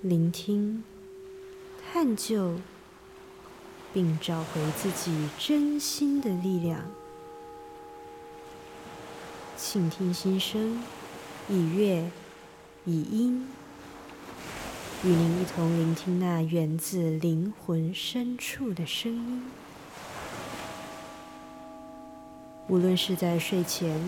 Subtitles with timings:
[0.00, 0.84] 聆听、
[1.92, 2.54] 探究，
[3.92, 6.84] 并找回自己真心的力量。
[9.56, 10.80] 倾听心声，
[11.48, 12.08] 以乐
[12.84, 13.48] 以音，
[15.02, 19.42] 与您一同聆听那源自灵魂深处的声音。
[22.68, 24.00] 无论是在睡前，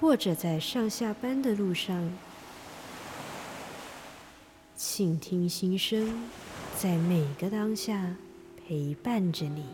[0.00, 2.10] 或者在上下班的路上，
[4.76, 6.24] 倾听心声，
[6.76, 8.16] 在每个当下
[8.66, 9.64] 陪伴着你。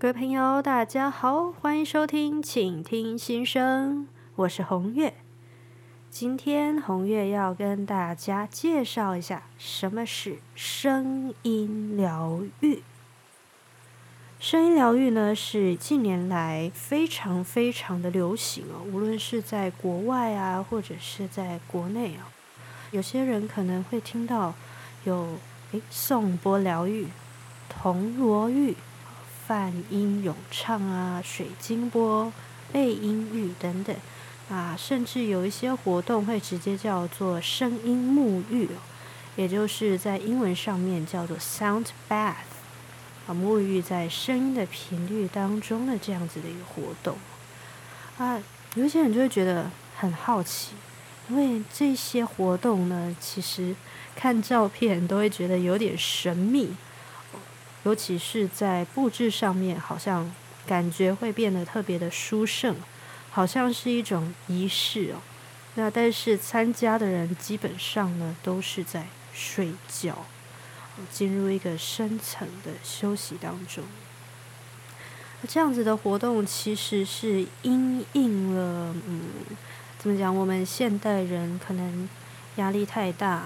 [0.00, 5.12] 各位朋友，大家好，欢迎收听，请听心声，我是红月。
[6.08, 12.84] 今天红月要跟大家介绍一下什么是声音疗愈。
[14.38, 22.30] 声音疗愈呢，是近年来非常非常的流行哦，无论是在国外啊，或者是在国内啊，
[22.92, 24.54] 有些人可能会听到
[25.02, 25.26] 有
[25.72, 27.08] 诶颂钵疗愈、
[27.68, 28.76] 铜锣浴。
[29.48, 32.30] 泛音咏唱啊，水晶波、
[32.70, 33.96] 背音域等等
[34.50, 38.68] 啊，甚至有一些活动会直接叫做声音沐浴，
[39.36, 42.34] 也就是在英文上面叫做 sound bath
[43.26, 47.16] 啊，沐浴在声音的频率当中的这样子的一个活动
[48.18, 48.38] 啊，
[48.74, 50.74] 有些人就会觉得很好奇，
[51.30, 53.74] 因为这些活动呢，其实
[54.14, 56.76] 看照片都会觉得有点神秘。
[57.88, 60.30] 尤其是在布置上面，好像
[60.66, 62.76] 感觉会变得特别的殊胜，
[63.30, 65.22] 好像是一种仪式哦。
[65.74, 70.26] 那但是参加的人基本上呢，都是在睡觉，
[71.10, 73.82] 进入一个深层的休息当中。
[75.48, 79.22] 这样子的活动其实是因应了，嗯，
[79.98, 80.36] 怎么讲？
[80.36, 82.06] 我们现代人可能
[82.56, 83.44] 压力太大，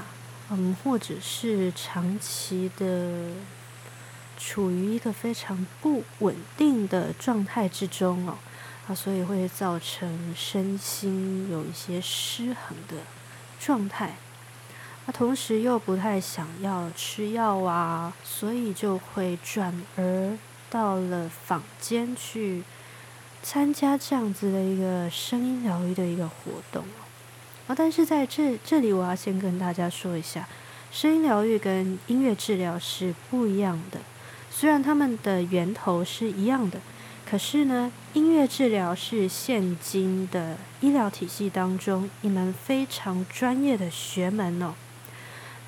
[0.50, 3.30] 嗯，或者是长期的。
[4.44, 8.36] 处于一个非常不稳定的状态之中哦，
[8.88, 12.96] 啊，所以会造成身心有一些失衡的
[13.60, 14.16] 状态。
[15.06, 20.36] 那同时又不太想要吃药啊，所以就会转而
[20.68, 22.64] 到了坊间去
[23.44, 26.84] 参加这样子的一个声音疗愈的一个活动
[27.68, 27.74] 啊。
[27.76, 30.48] 但是在这这里，我要先跟大家说一下，
[30.90, 34.00] 声音疗愈跟音乐治疗是不一样的。
[34.54, 36.78] 虽然他们的源头是一样的，
[37.28, 44.74] 可是呢，音乐治疗是现今的医疗体系当中一门非常专业的学门哦。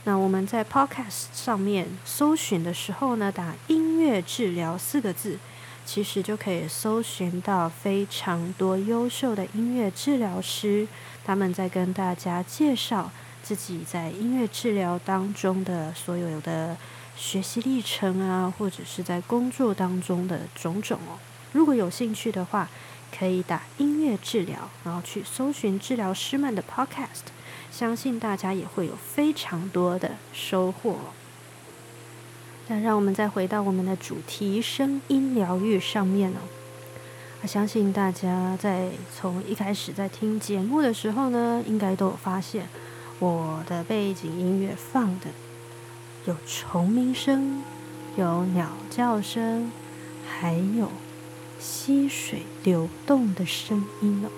[0.05, 5.39] 那我们在 Podcast 上面搜寻的时候呢，打“音乐治疗”四个字，
[5.87, 10.87] 其实就可以搜寻到非常多优秀的音乐治疗师，
[11.25, 13.11] 他们在跟大家介绍
[13.43, 16.77] 自己在音乐治疗当中的所有的。
[17.17, 21.19] 学习历程啊，或者是在工作当中的种种哦。
[21.53, 22.69] 如果有兴趣的话，
[23.17, 27.31] 可以打音乐治疗，然后去搜寻治疗师们的 Podcast，
[27.71, 30.97] 相信大家也会有非常多的收获。
[32.67, 36.39] 那让我们再回到我们的主题——声音疗愈上面哦。
[37.43, 42.67] 我相信大家在从一开始在听节目的时候呢，应该都有发现
[43.19, 45.27] 我的背景音乐放的。
[46.27, 47.63] 有虫鸣声，
[48.17, 49.71] 有鸟叫声，
[50.27, 50.89] 还有
[51.61, 54.31] 溪水流动的声音哦。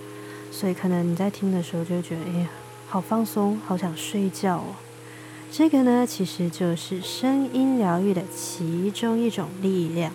[0.51, 2.49] 所以可能你在听的时候就觉得，哎呀，
[2.89, 4.75] 好放松，好想睡觉哦。
[5.53, 10.13] 这个呢，其实就是声音疗愈的其中一种力量，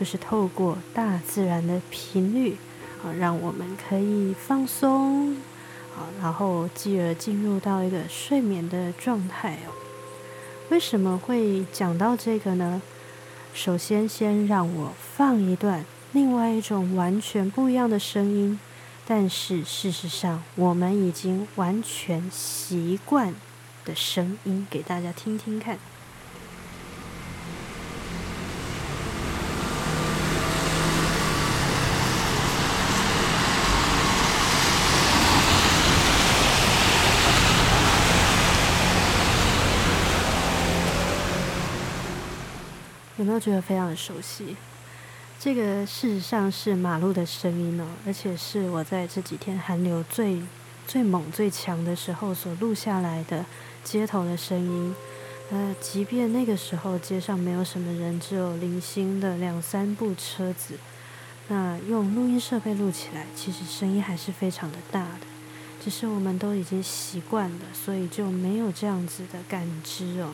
[0.00, 2.56] 就是透过大自然的频率
[3.04, 5.36] 啊，让我们可以放松，
[5.94, 9.85] 好，然后继而进入到一个睡眠的状态哦。
[10.68, 12.82] 为什么会讲到这个呢？
[13.54, 18.58] 首先，先让我放一段另外一种完全不一样的声音，
[19.06, 23.32] 但是事实上我们已经完全习惯
[23.84, 25.78] 的声音给大家听听看。
[43.26, 44.56] 有没有觉得非常的熟悉？
[45.40, 50.40] 这个事实上是马路的声音哦，而且是我在这几天寒流最
[50.86, 53.44] 最猛、最强的时候所录下来的
[53.82, 54.94] 街头的声音。
[55.50, 60.74] 呃，即便那个时候街上没有什么人，只有零星的两三部车子，
[61.48, 65.26] 那用录音设备录起来，其实声音还是非常的大的。
[65.82, 70.32] 只是我们都已经习惯了，所以就没有这样子的感知哦。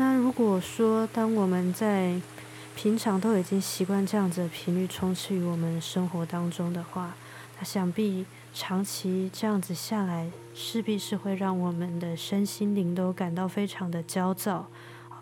[0.00, 2.20] 那如果说当我们在
[2.76, 7.16] 平常都已经习惯这样子的频率充斥于我们生活当中的话，
[7.58, 8.24] 那想必
[8.54, 14.68] 长期这样子下来，势必是会让我们的身心灵都感到非常的焦躁、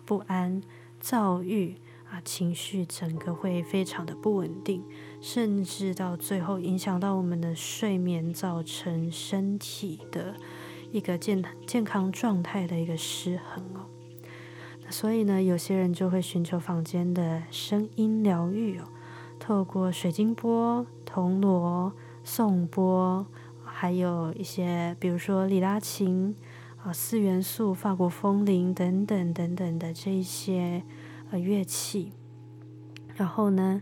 [0.05, 0.61] 不安、
[0.99, 1.73] 躁郁
[2.11, 4.83] 啊，情绪整个会非常的不稳定，
[5.19, 10.35] 甚至到最后影响到我们的睡眠，造成身体的
[10.91, 13.96] 一个健健康状态的一个失衡哦。
[14.89, 18.85] 所以呢，有些人就会寻求房间的声音疗愈哦，
[19.37, 21.91] 透过水晶波、铜锣、
[22.23, 23.25] 颂钵，
[23.63, 26.35] 还有一些比如说里拉琴
[26.83, 30.83] 啊、四元素、法国风铃等等等等的这一些
[31.31, 32.13] 呃乐器，
[33.15, 33.81] 然后呢，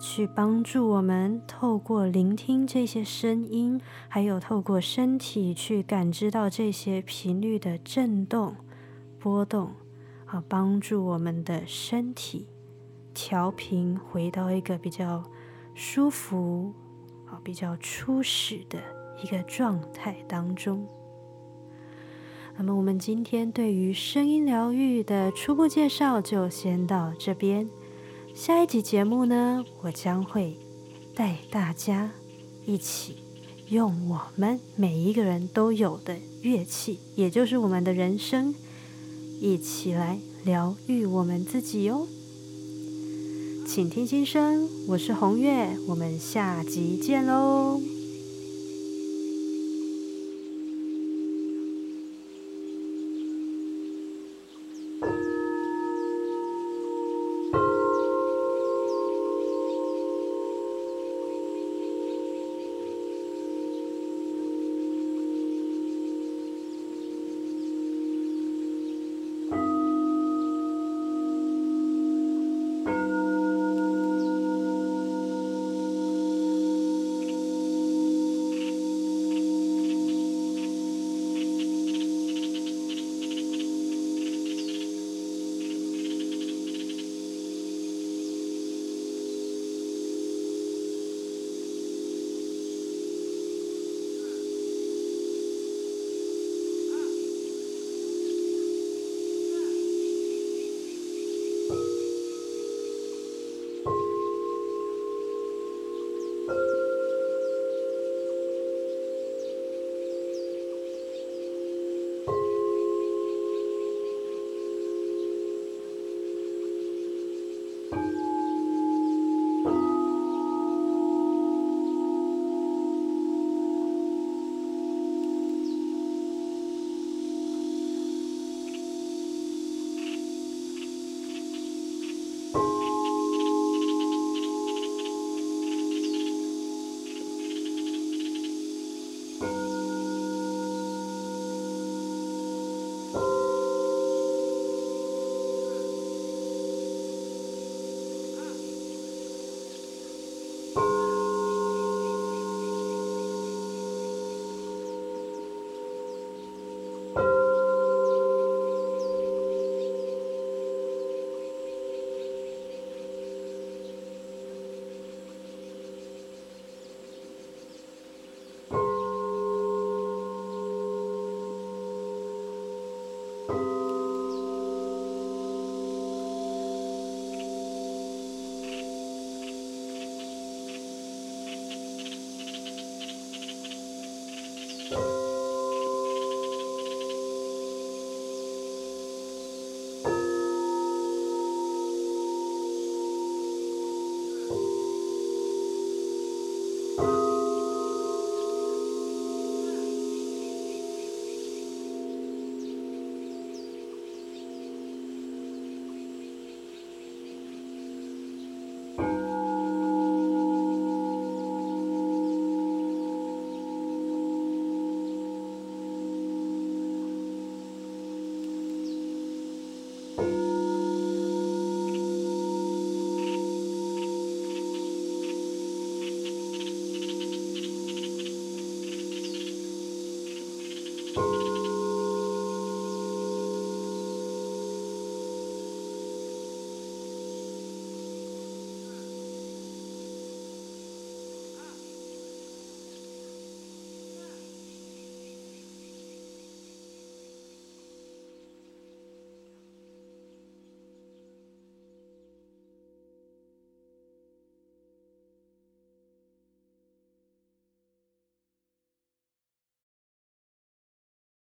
[0.00, 3.78] 去帮助我们透过聆听这些声音，
[4.08, 8.56] 还有透过身体去感知到这些频率的震动、
[9.18, 9.72] 波动。
[10.30, 12.46] 啊，帮助我们的身体
[13.12, 15.24] 调平，回到一个比较
[15.74, 16.72] 舒服、
[17.26, 18.78] 啊比较初始的
[19.22, 20.86] 一个状态当中。
[22.56, 27.68] 那么，我们今天对于声音疗愈的初步介绍就先到这边。
[28.32, 30.56] 下一集节目呢，我将会
[31.14, 32.10] 带大家
[32.66, 33.16] 一起
[33.68, 38.54] 用我们每一个人都有的乐器，也就是我们的人生。
[39.40, 42.06] 一起来疗愈我们自己哟！
[43.66, 47.80] 请听心声，我是红月，我们下集见喽。